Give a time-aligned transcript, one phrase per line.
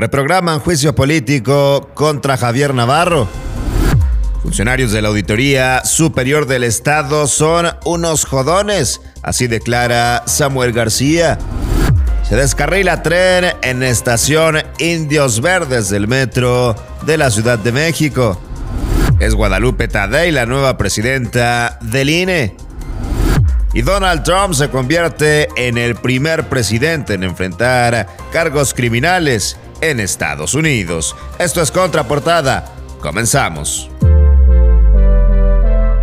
[0.00, 3.28] Reprograman juicio político contra Javier Navarro.
[4.42, 11.36] Funcionarios de la Auditoría Superior del Estado son unos jodones, así declara Samuel García.
[12.26, 16.74] Se descarrila tren en estación Indios Verdes del metro
[17.04, 18.40] de la Ciudad de México.
[19.18, 22.56] Es Guadalupe Tadei la nueva presidenta del INE.
[23.74, 30.54] Y Donald Trump se convierte en el primer presidente en enfrentar cargos criminales en Estados
[30.54, 31.16] Unidos.
[31.38, 32.74] Esto es Contraportada.
[33.00, 33.90] Comenzamos.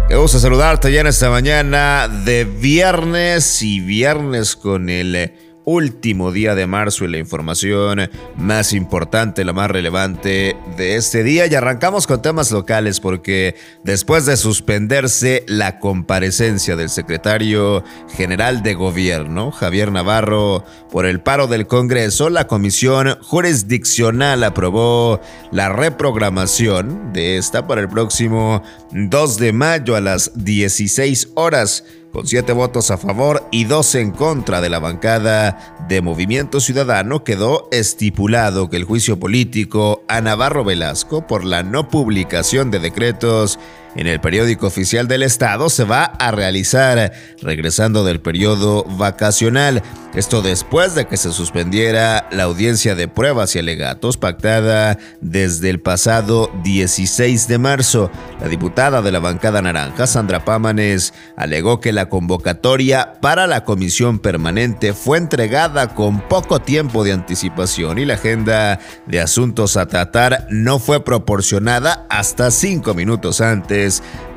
[0.09, 5.33] Me gusta saludarte ya en esta mañana de viernes y viernes con el
[5.67, 11.45] último día de marzo y la información más importante, la más relevante de este día.
[11.45, 13.53] Y arrancamos con temas locales porque
[13.83, 17.83] después de suspenderse la comparecencia del secretario
[18.15, 25.19] general de gobierno, Javier Navarro, por el paro del Congreso, la comisión jurisdiccional aprobó
[25.51, 31.83] la reprogramación de esta para el próximo 2 de mayo a las 16 horas
[32.17, 37.23] con siete votos a favor y dos en contra de la bancada de Movimiento Ciudadano,
[37.23, 43.59] quedó estipulado que el juicio político a Navarro Velasco por la no publicación de decretos
[43.97, 49.81] en el periódico oficial del Estado se va a realizar regresando del periodo vacacional.
[50.13, 55.79] Esto después de que se suspendiera la audiencia de pruebas y alegatos pactada desde el
[55.79, 58.11] pasado 16 de marzo.
[58.39, 64.19] La diputada de la bancada naranja, Sandra Pámanes, alegó que la convocatoria para la comisión
[64.19, 70.47] permanente fue entregada con poco tiempo de anticipación y la agenda de asuntos a tratar
[70.49, 73.86] no fue proporcionada hasta cinco minutos antes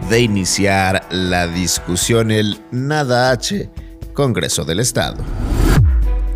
[0.08, 3.68] de iniciar la discusión el Nada H
[4.12, 5.18] Congreso del Estado.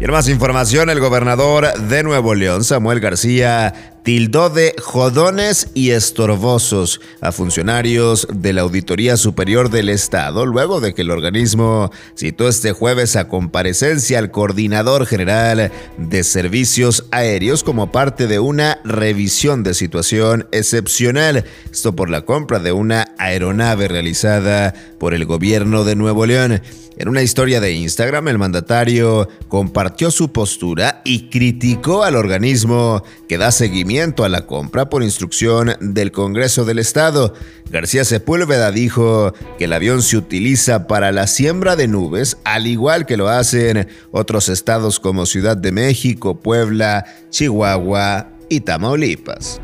[0.00, 5.90] Y en más información, el gobernador de Nuevo León, Samuel García, tildó de jodones y
[5.90, 12.46] estorbosos a funcionarios de la Auditoría Superior del Estado luego de que el organismo citó
[12.46, 19.62] este jueves a comparecencia al coordinador general de servicios aéreos como parte de una revisión
[19.62, 25.96] de situación excepcional, esto por la compra de una aeronave realizada por el gobierno de
[25.96, 26.60] Nuevo León.
[26.96, 33.36] En una historia de Instagram, el mandatario compartió su postura y criticó al organismo que
[33.36, 37.32] da seguimiento a la compra por instrucción del Congreso del Estado.
[37.70, 43.06] García Sepúlveda dijo que el avión se utiliza para la siembra de nubes, al igual
[43.06, 49.60] que lo hacen otros estados como Ciudad de México, Puebla, Chihuahua y Tamaulipas.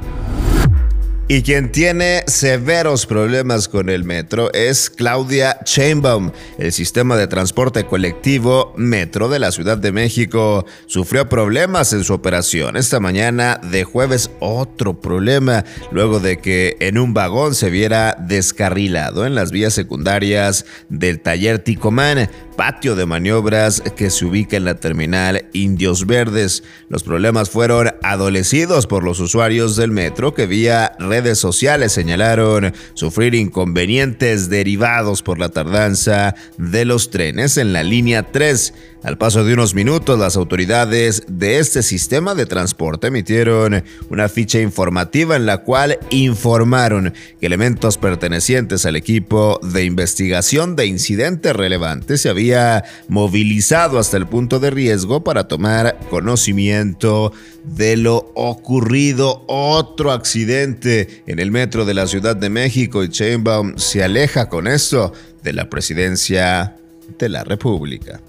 [1.33, 6.33] Y quien tiene severos problemas con el metro es Claudia Chainbaum.
[6.59, 12.15] El sistema de transporte colectivo Metro de la Ciudad de México sufrió problemas en su
[12.15, 12.77] operación.
[12.77, 19.25] Esta mañana de jueves otro problema, luego de que en un vagón se viera descarrilado
[19.25, 22.29] en las vías secundarias del taller Ticomán
[22.61, 26.63] patio de maniobras que se ubica en la terminal Indios Verdes.
[26.91, 33.35] Los problemas fueron adolecidos por los usuarios del metro que vía redes sociales señalaron sufrir
[33.35, 39.55] inconvenientes derivados por la tardanza de los trenes en la línea 3 al paso de
[39.55, 45.59] unos minutos, las autoridades de este sistema de transporte emitieron una ficha informativa en la
[45.59, 53.99] cual informaron que elementos pertenecientes al equipo de investigación de incidentes relevantes se había movilizado
[53.99, 57.33] hasta el punto de riesgo para tomar conocimiento
[57.65, 59.45] de lo ocurrido.
[59.47, 64.67] Otro accidente en el metro de la Ciudad de México y Chainbaum se aleja con
[64.67, 66.77] esto de la presidencia
[67.19, 68.21] de la República.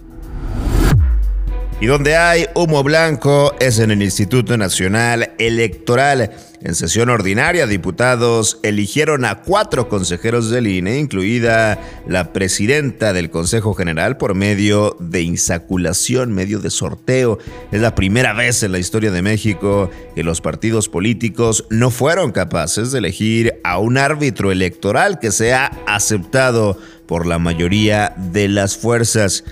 [1.82, 6.30] Y donde hay humo blanco es en el Instituto Nacional Electoral.
[6.62, 13.74] En sesión ordinaria, diputados eligieron a cuatro consejeros del INE, incluida la presidenta del Consejo
[13.74, 17.40] General, por medio de insaculación, medio de sorteo.
[17.72, 22.32] Es la primera vez en la historia de México que los partidos políticos no fueron
[22.32, 26.78] capaces de elegir a un árbitro electoral que sea aceptado
[27.08, 29.44] por la mayoría de las fuerzas.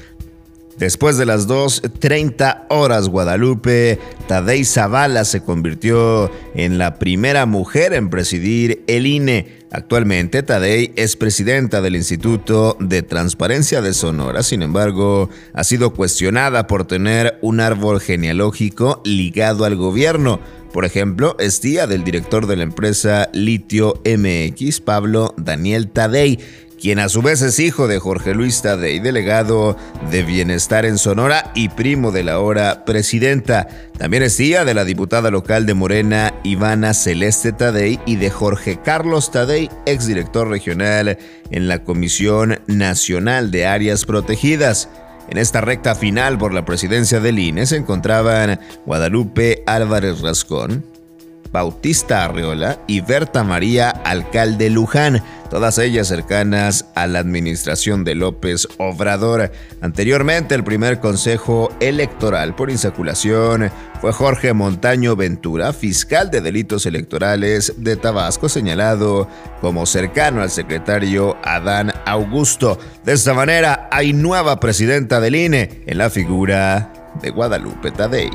[0.80, 4.00] Después de las 2.30 horas, Guadalupe
[4.30, 9.60] Tadei Zavala se convirtió en la primera mujer en presidir el INE.
[9.72, 16.66] Actualmente, Tadei es presidenta del Instituto de Transparencia de Sonora, sin embargo, ha sido cuestionada
[16.66, 20.40] por tener un árbol genealógico ligado al gobierno.
[20.72, 26.40] Por ejemplo, es tía del director de la empresa Litio MX, Pablo Daniel Tadei,
[26.80, 29.76] quien a su vez es hijo de Jorge Luis Tadei, delegado
[30.10, 33.68] de Bienestar en Sonora y primo de la ahora presidenta.
[33.98, 38.80] También es tía de la diputada local de Morena, Ivana Celeste Tadei, y de Jorge
[38.84, 41.18] Carlos Tadei, exdirector regional
[41.52, 44.90] en la Comisión Nacional de Áreas Protegidas.
[45.30, 50.84] En esta recta final por la presidencia del INE se encontraban Guadalupe Álvarez Rascón,
[51.52, 58.68] Bautista Arreola y Berta María Alcalde Luján, todas ellas cercanas a la administración de López
[58.78, 59.52] Obrador.
[59.82, 67.74] Anteriormente, el primer consejo electoral por insaculación fue Jorge Montaño Ventura, fiscal de delitos electorales
[67.78, 69.28] de Tabasco, señalado
[69.62, 72.80] como cercano al secretario Adán Augusto.
[73.04, 78.30] De esta manera, hay nueva presidenta del INE en la figura de Guadalupe Tadei.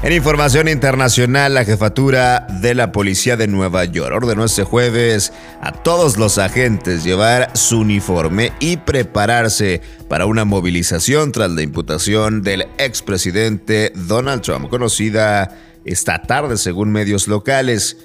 [0.00, 5.72] En información internacional, la jefatura de la policía de Nueva York ordenó este jueves a
[5.72, 12.68] todos los agentes llevar su uniforme y prepararse para una movilización tras la imputación del
[12.78, 17.96] expresidente Donald Trump, conocida esta tarde según medios locales.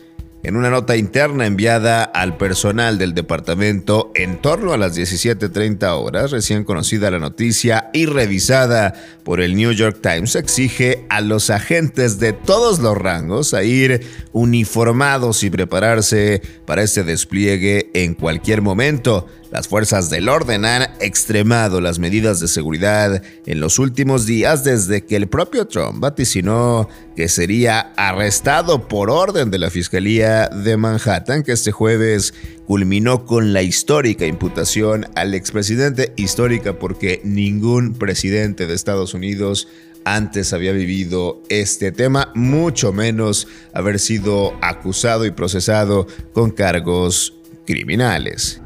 [0.45, 6.31] En una nota interna enviada al personal del departamento en torno a las 17.30 horas,
[6.31, 8.94] recién conocida la noticia y revisada
[9.24, 14.06] por el New York Times, exige a los agentes de todos los rangos a ir
[14.34, 19.28] uniformados y prepararse para este despliegue en cualquier momento.
[19.54, 25.06] Las fuerzas del orden han extremado las medidas de seguridad en los últimos días desde
[25.06, 31.44] que el propio Trump vaticinó que sería arrestado por orden de la Fiscalía de Manhattan,
[31.44, 32.34] que este jueves
[32.66, 39.68] culminó con la histórica imputación al expresidente, histórica porque ningún presidente de Estados Unidos
[40.04, 47.36] antes había vivido este tema, mucho menos haber sido acusado y procesado con cargos
[47.68, 48.62] criminales.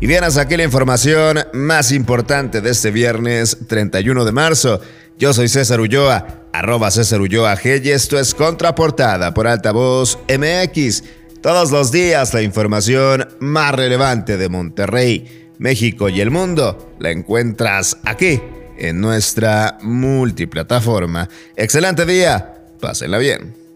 [0.00, 4.80] Y bien, aquí la información más importante de este viernes 31 de marzo.
[5.18, 11.02] Yo soy César Ulloa, arroba César Ulloa G y esto es Contraportada por Altavoz MX.
[11.42, 17.96] Todos los días la información más relevante de Monterrey, México y el mundo la encuentras
[18.04, 18.40] aquí
[18.76, 21.28] en nuestra multiplataforma.
[21.56, 23.67] Excelente día, pásenla bien.